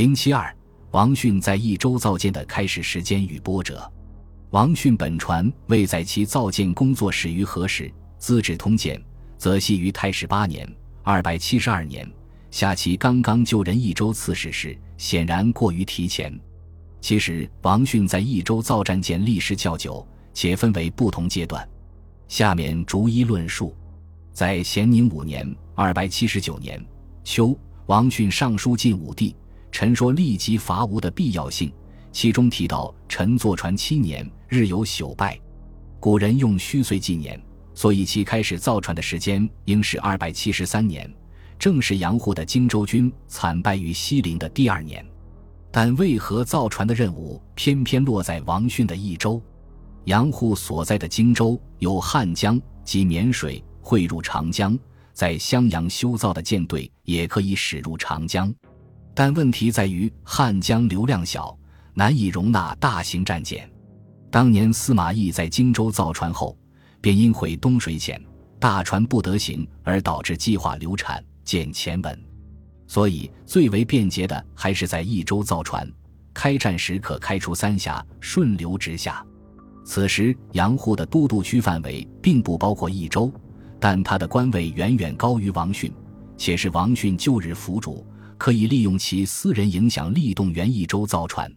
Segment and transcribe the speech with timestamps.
[0.00, 0.50] 零七二，
[0.92, 3.86] 王训在益州造舰的开始时间与波折。
[4.48, 7.84] 王训本船未在其造舰工作始于何时，
[8.16, 8.96] 《资治通鉴》
[9.36, 10.66] 则系于太始八年
[11.04, 12.10] （二百七十二年）
[12.50, 16.32] 下其刚刚就任益州刺史时，显然过于提前。
[17.02, 21.68] 其实，王训在益州造战舰历时较久，且分为不同阶段。
[22.26, 23.76] 下面逐一论述。
[24.32, 26.82] 在咸宁五年（二百七十九年）
[27.22, 27.54] 秋，
[27.84, 29.36] 王训上书晋武帝，
[29.70, 31.72] 陈说立即伐吴的必要性。
[32.12, 35.38] 其中提到，臣坐船七年，日有朽败。
[36.00, 37.40] 古人用虚岁纪年，
[37.74, 41.08] 所以其开始造船的时间应是二百七十三年，
[41.58, 45.04] 正是杨户的荆州军惨败于西陵的第二年。
[45.70, 49.40] 但为何造船的任务偏偏落在王训的益州？
[50.06, 54.76] 杨户所在的荆州有汉江及沔水汇入长江，
[55.12, 58.52] 在襄阳修造的舰队也可以驶入长江，
[59.14, 61.56] 但问题在于汉江流量小。
[61.92, 63.68] 难以容纳大型战舰。
[64.30, 66.56] 当年司马懿在荆州造船后，
[67.00, 68.18] 便因毁东水浅，
[68.58, 72.18] 大船不得行，而导致计划流产，见前文。
[72.86, 75.86] 所以最为便捷的还是在益州造船，
[76.32, 79.22] 开战时可开出三峡，顺流直下。
[79.84, 83.30] 此时杨户的都督区范围并不包括益州，
[83.80, 85.92] 但他的官位远远高于王训，
[86.38, 88.06] 且是王训旧日府主，
[88.40, 91.52] 可以利用其私人影响力动员益州造船。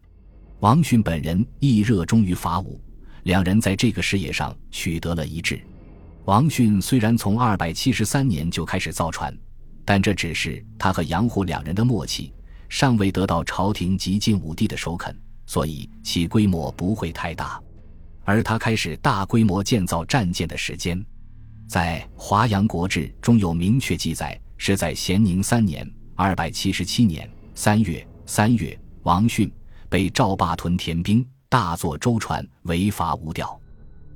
[0.60, 2.78] 王训本人亦热衷于伐吴，
[3.24, 5.62] 两人在这个事业上取得了一致。
[6.26, 9.34] 王训虽然从二百七十三年就开始造船，
[9.86, 12.34] 但这只是他和杨虎两人的默契，
[12.68, 17.58] 尚未得到朝廷及晋武帝的首肯，所以其规模不会太大。
[18.26, 21.02] 而他开始大规模建造战舰的时间，
[21.66, 28.06] 在《华阳国志》中有明确记载，是在咸宁三年（二百七十七年）三月。
[28.26, 29.52] 三月，王训。
[29.90, 33.62] 被赵霸屯田兵，大作舟船，违法无调，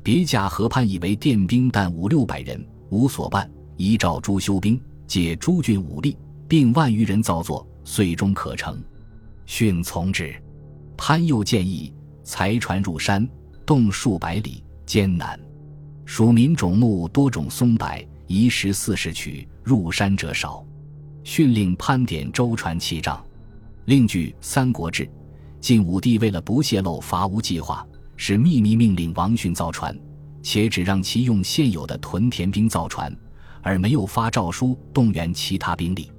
[0.02, 3.48] 别驾河畔，以为电兵但五六百人，无所办。
[3.76, 6.17] 依诏诸修兵，借诸郡武力，
[6.48, 8.83] 并万余人造作，遂终可成。
[9.45, 10.36] 训从之。
[10.98, 13.30] 潘又建议裁船入山，
[13.64, 15.39] 动数百里，艰难。
[16.05, 17.88] 蜀民种木多种松柏，
[18.26, 20.66] 移石四十取，入山者少。
[21.27, 23.21] 训令潘点舟船七丈。
[23.83, 25.04] 另据《三国志》。
[25.60, 29.93] 晋武帝为了不泄露伐吴计划，是秘密命令王逊造船，
[30.42, 33.14] 且只让其用现有的屯田兵造船，
[33.61, 36.10] 而没有发诏书动员其他兵力。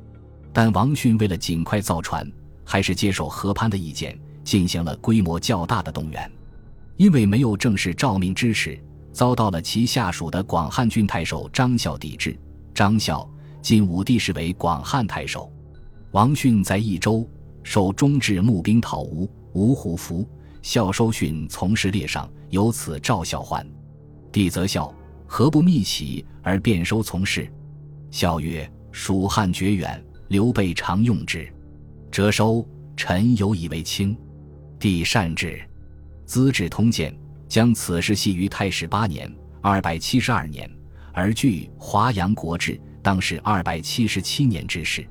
[0.53, 2.31] 但王逊为了尽快造船，
[2.63, 4.15] 还是接受何潘的意见，
[4.45, 6.31] 进行了规模较大的动员。
[6.99, 8.79] 因为没有正式诏命支持，
[9.11, 12.39] 遭到了其下属的广汉郡太守张孝抵制。
[12.75, 13.27] 张孝，
[13.69, 15.53] 晋武帝视为广汉太守。
[16.13, 17.29] 王逊在益州。
[17.63, 20.27] 受中至募兵讨吴，吴虎符，
[20.63, 23.63] 孝收训从事列上，由此召孝还。
[24.33, 24.91] 帝则孝
[25.27, 27.47] 何不密启而便收从事？
[28.11, 31.47] 孝曰：“蜀汉绝远，刘备常用之，
[32.11, 32.67] 折收。
[32.97, 34.17] 臣有以为轻。”
[34.81, 35.49] 帝善之。
[36.25, 37.13] 《资治通鉴》
[37.47, 39.31] 将此事系于太始八年
[39.61, 40.71] （二百七十二年），
[41.13, 42.73] 而据《华阳国志》
[43.09, 45.09] 当是二百七十七年之事。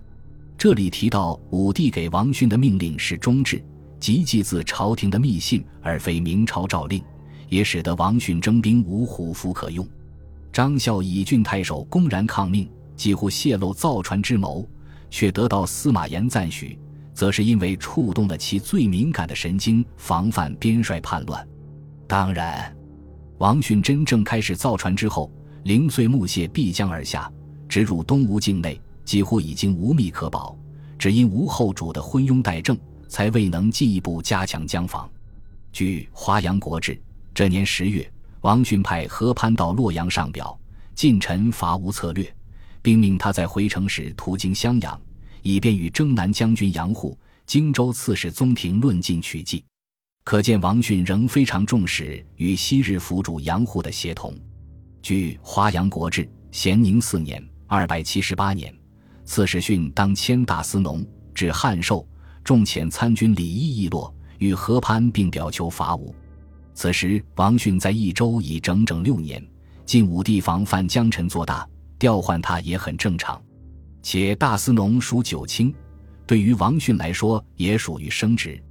[0.56, 3.60] 这里提到武帝给王训的命令是忠志，
[4.00, 7.04] 即寄自朝廷的密信，而非明朝诏令，
[7.50, 9.84] 也使得王训征兵无虎符可用。
[10.54, 14.64] 张孝以郡太守公然抗命，几乎泄露造船之谋，
[15.10, 16.78] 却得到司马炎赞许，
[17.16, 21.44] 则是因为触动了其最敏感的神经，防范边帅叛乱。
[22.06, 22.72] 当然，
[23.40, 25.32] 王训真正开始造船之后，
[25.64, 27.28] 零碎木屑必将而下，
[27.68, 28.80] 直入东吴境内。
[29.06, 30.54] 几乎已经无密可保，
[31.00, 35.10] 只因吴后主的昏庸怠政，才未能进一步加强江防。
[35.72, 36.92] 据《华阳国志》，
[37.34, 38.06] 这年十月，
[38.42, 40.60] 王训派何潘到洛阳上表，
[40.94, 42.30] 进臣伐吴策略，
[42.82, 45.00] 并命他在回城时途经襄阳，
[45.42, 49.64] 以便与征南将军杨户、荆州刺史宗廷论尽取计。
[50.26, 54.36] 可见王训仍非常重视与昔日辅主杨户的协同。
[55.02, 58.74] 据《华阳国志》，咸宁四年（二百七十八年）。
[59.26, 62.08] 刺史训当迁大司农，至汉寿，
[62.44, 66.16] 重遣参军李毅易落，与何潘并表求伐吴。
[66.74, 69.46] 此时王训在益州已整整六年，
[69.86, 71.68] 晋武帝防范江臣做大，
[72.00, 73.42] 调换他也很正常。
[74.02, 75.76] 且大司农属九卿，
[76.26, 78.64] 对于王训来说也属于升职。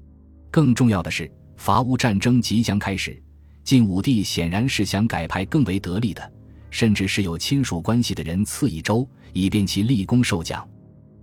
[0.50, 3.22] 更重要的是，伐吴战争即将开始，
[3.62, 6.32] 晋武帝显然是想改派更为得力的。
[6.70, 10.68] 甚至是有亲属关系的人赐一州，以便其立功受奖。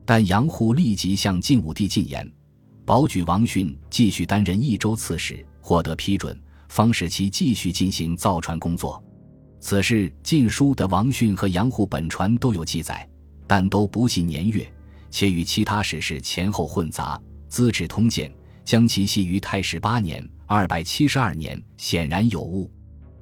[0.06, 2.30] 但杨户立即向晋武帝进言
[2.86, 6.38] ：“保举王逊继续担任益州刺史，获得批准，
[6.68, 9.02] 方使其继续进行造船工作。
[9.60, 13.08] 此事《晋书》的王逊和杨户本传都有记载，
[13.48, 14.70] 但都不系年月，
[15.10, 17.18] 且与其他史事前后混杂。
[17.48, 18.30] 《资治通鉴》
[18.66, 22.70] 将其系于太始八年（二百七十二年），显然有误。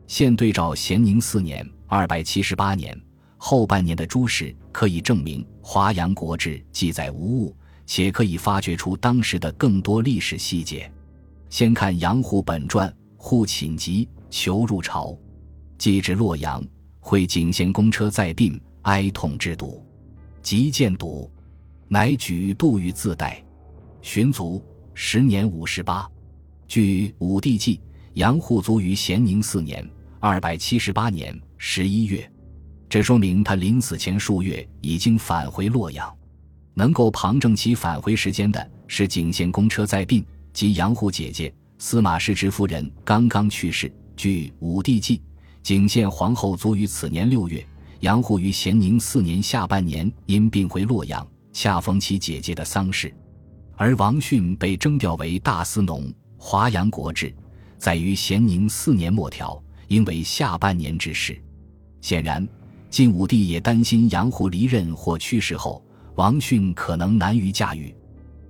[0.07, 1.63] 现对照咸宁四年
[1.93, 2.97] （二百七十八年）
[3.35, 7.53] 后半年的诸事，可以证明《华阳国志》记载无误。
[7.85, 10.89] 且可以发掘出当时的更多历史细节。
[11.49, 15.17] 先看杨虎本传：户寝疾，求入朝，
[15.77, 16.65] 既至洛阳，
[17.01, 19.85] 会景献公车在病，哀痛之笃，
[20.41, 21.29] 即见笃，
[21.89, 23.43] 乃举度于自代。
[24.01, 26.09] 寻卒，时年五十八。
[26.69, 27.75] 据《武帝纪》，
[28.13, 29.85] 杨户卒于咸宁四年
[30.21, 32.29] （二百七十八年）十一月，
[32.89, 36.11] 这说明他临死前数月已经返回洛阳。
[36.73, 43.93] 能够旁证其返回时间的是景献公车在殡及杨户姐姐司马氏之夫人刚刚去世。
[44.17, 45.19] 据《武帝纪》，
[45.61, 47.63] 景献皇后卒于此年六月，
[47.99, 53.13] 杨户于咸宁四年下半年因病回洛阳，恰逢其姐姐的丧事。
[53.77, 56.05] 而王迅被征调为大司农，
[56.39, 57.27] 《华阳国志》
[57.77, 61.39] 在于咸宁四年末条，因为下半年之事。
[62.01, 62.45] 显然，
[62.89, 65.81] 晋武帝也担心杨虎离任或去世后。
[66.15, 67.95] 王训可能难于驾驭。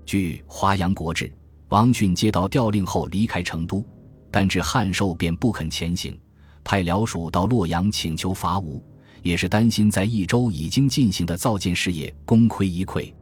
[0.03, 1.25] 据《华阳国志》，
[1.69, 3.86] 王训接到调令后离开成都，
[4.31, 6.19] 但至汉寿便不肯前行，
[6.63, 8.83] 派僚属到洛阳请求伐吴，
[9.21, 13.13] 也是担心在益州已经进行的造舰事业功亏一篑。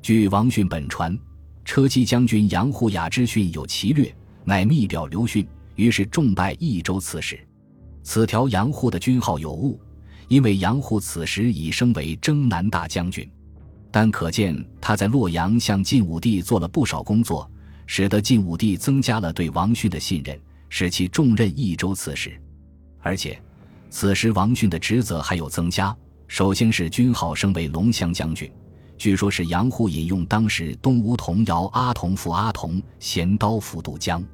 [0.00, 1.18] 据王训本传，
[1.64, 7.38] 车骑将军杨虎雅之逊有奇略，乃密表刘训，于是重拜益州刺史。
[8.02, 9.80] 此条杨户的军号有误，
[10.28, 13.28] 因为杨户此时已升为征南大将军。
[13.90, 17.50] 但可见他在洛阳向晋武帝做了不少工作，
[17.86, 20.38] 使得晋武帝增加了对王训的信任，
[20.68, 22.40] 使其重任益州刺史。
[23.00, 23.40] 而且，
[23.90, 25.96] 此时王训的职责还有增加。
[26.28, 28.48] 首先是军号升为龙骧将军，
[28.96, 34.24] 据说是杨户引用当时东吴童谣“阿童父阿童，衔刀赴渡江”，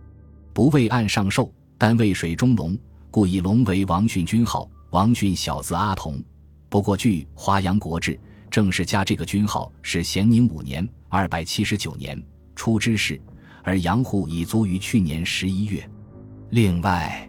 [0.53, 2.77] 不为岸上兽，但为水中龙，
[3.11, 4.69] 故以龙为王训军号。
[4.91, 6.23] 王训小字阿童。
[6.69, 8.13] 不过据《华阳国志》。
[8.49, 12.19] 正式加这个军号是咸宁五年（二百七十九年）
[12.57, 13.21] 出之事，
[13.63, 15.87] 而杨户已卒于去年十一月。
[16.51, 17.29] 另外，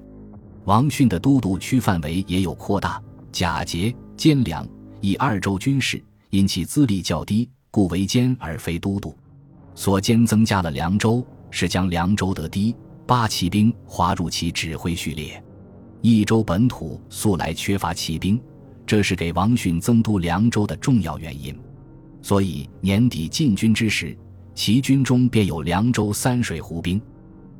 [0.63, 3.01] 王训的都督区范围也有扩大，
[3.31, 4.65] 假节、兼粮
[5.01, 9.13] 以二州军事，因其资历较低，故为监而非都督。
[9.75, 12.73] 所兼增加了凉州，是将凉州的第
[13.06, 15.44] 八骑兵划入其指挥序列。
[16.09, 18.39] 益州本土素来缺乏骑兵。
[18.86, 21.54] 这是给王训增都凉州的重要原因，
[22.21, 24.18] 所以年底进军之时，
[24.56, 27.01] 其军中便有凉州三水湖兵。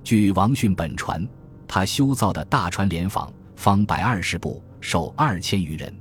[0.02, 1.28] 据王训本传，
[1.68, 5.94] 他修造的大船连舫方百二十步，守二千余人，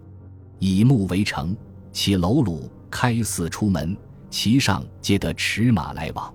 [0.61, 1.57] 以木为城，
[1.91, 3.97] 其楼橹开四出门，
[4.31, 6.33] 其上皆得驰马来往。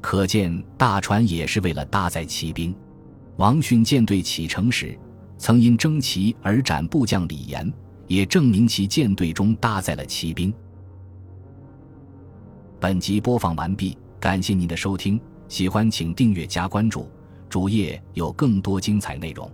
[0.00, 2.74] 可见大船也是为了搭载骑兵。
[3.36, 4.98] 王训舰队启程时，
[5.42, 7.70] 曾因征骑而斩部将李严。
[8.08, 10.52] 也证明其舰队中搭载了骑兵。
[12.78, 15.18] 本集播放完毕，感谢您的收听，
[15.48, 17.08] 喜欢请订阅加关注，
[17.48, 19.50] 主页有更多精彩内容。